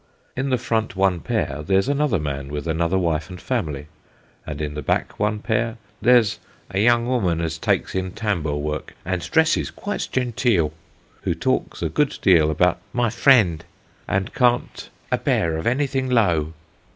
[0.35, 3.85] In the front one pair, there's another man with another wife and family,
[4.47, 6.39] and in the back one pair, there's"
[6.71, 10.73] a young 'oman as takes in tambour work, and dresses quite genteel,"
[11.21, 13.63] who talks a good deal about "my friend,"
[14.07, 16.53] and can't "a bear anything low."